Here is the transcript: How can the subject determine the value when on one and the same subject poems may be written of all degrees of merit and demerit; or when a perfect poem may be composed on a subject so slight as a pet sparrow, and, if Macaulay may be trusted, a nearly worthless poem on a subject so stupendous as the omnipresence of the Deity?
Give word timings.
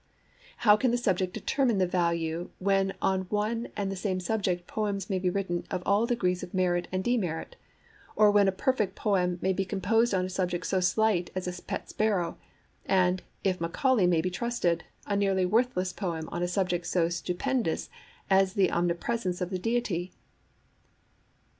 How 0.65 0.77
can 0.77 0.89
the 0.89 0.97
subject 0.97 1.31
determine 1.31 1.77
the 1.77 1.85
value 1.85 2.49
when 2.57 2.93
on 3.03 3.27
one 3.29 3.67
and 3.77 3.91
the 3.91 3.95
same 3.95 4.19
subject 4.19 4.65
poems 4.65 5.11
may 5.11 5.19
be 5.19 5.29
written 5.29 5.63
of 5.69 5.83
all 5.85 6.07
degrees 6.07 6.41
of 6.41 6.55
merit 6.55 6.87
and 6.91 7.03
demerit; 7.03 7.55
or 8.15 8.31
when 8.31 8.47
a 8.47 8.51
perfect 8.51 8.95
poem 8.95 9.37
may 9.43 9.53
be 9.53 9.63
composed 9.63 10.15
on 10.15 10.25
a 10.25 10.29
subject 10.29 10.65
so 10.65 10.79
slight 10.79 11.29
as 11.35 11.47
a 11.47 11.61
pet 11.61 11.87
sparrow, 11.87 12.39
and, 12.87 13.21
if 13.43 13.61
Macaulay 13.61 14.07
may 14.07 14.21
be 14.21 14.31
trusted, 14.31 14.83
a 15.05 15.15
nearly 15.15 15.45
worthless 15.45 15.93
poem 15.93 16.27
on 16.31 16.41
a 16.41 16.47
subject 16.47 16.87
so 16.87 17.07
stupendous 17.07 17.87
as 18.27 18.53
the 18.53 18.71
omnipresence 18.71 19.39
of 19.39 19.51
the 19.51 19.59
Deity? 19.59 20.11